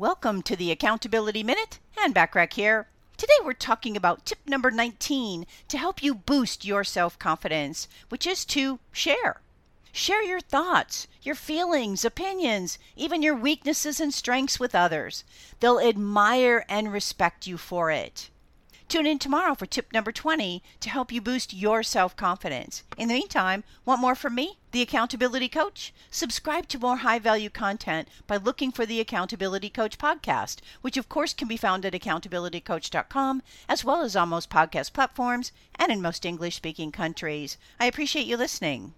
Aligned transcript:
Welcome 0.00 0.42
to 0.42 0.54
the 0.54 0.70
Accountability 0.70 1.42
Minute. 1.42 1.80
Anne 2.00 2.14
Bachrach 2.14 2.52
here. 2.52 2.86
Today 3.16 3.32
we're 3.44 3.52
talking 3.52 3.96
about 3.96 4.24
tip 4.24 4.38
number 4.46 4.70
19 4.70 5.44
to 5.66 5.76
help 5.76 6.04
you 6.04 6.14
boost 6.14 6.64
your 6.64 6.84
self 6.84 7.18
confidence, 7.18 7.88
which 8.08 8.24
is 8.24 8.44
to 8.44 8.78
share. 8.92 9.40
Share 9.90 10.22
your 10.22 10.38
thoughts, 10.38 11.08
your 11.22 11.34
feelings, 11.34 12.04
opinions, 12.04 12.78
even 12.94 13.22
your 13.22 13.34
weaknesses 13.34 13.98
and 13.98 14.14
strengths 14.14 14.60
with 14.60 14.72
others. 14.72 15.24
They'll 15.58 15.80
admire 15.80 16.64
and 16.68 16.92
respect 16.92 17.48
you 17.48 17.58
for 17.58 17.90
it. 17.90 18.30
Tune 18.88 19.04
in 19.04 19.18
tomorrow 19.18 19.54
for 19.54 19.66
tip 19.66 19.92
number 19.92 20.10
20 20.10 20.62
to 20.80 20.88
help 20.88 21.12
you 21.12 21.20
boost 21.20 21.52
your 21.52 21.82
self 21.82 22.16
confidence. 22.16 22.84
In 22.96 23.08
the 23.08 23.14
meantime, 23.14 23.62
want 23.84 24.00
more 24.00 24.14
from 24.14 24.34
me, 24.34 24.56
the 24.72 24.80
Accountability 24.80 25.50
Coach? 25.50 25.92
Subscribe 26.10 26.66
to 26.68 26.78
more 26.78 26.96
high 26.96 27.18
value 27.18 27.50
content 27.50 28.08
by 28.26 28.38
looking 28.38 28.72
for 28.72 28.86
the 28.86 28.98
Accountability 28.98 29.68
Coach 29.68 29.98
podcast, 29.98 30.60
which 30.80 30.96
of 30.96 31.10
course 31.10 31.34
can 31.34 31.48
be 31.48 31.58
found 31.58 31.84
at 31.84 31.92
accountabilitycoach.com, 31.92 33.42
as 33.68 33.84
well 33.84 34.00
as 34.00 34.16
on 34.16 34.30
most 34.30 34.48
podcast 34.48 34.94
platforms 34.94 35.52
and 35.76 35.92
in 35.92 36.00
most 36.00 36.24
English 36.24 36.56
speaking 36.56 36.90
countries. 36.90 37.58
I 37.78 37.84
appreciate 37.84 38.26
you 38.26 38.38
listening. 38.38 38.94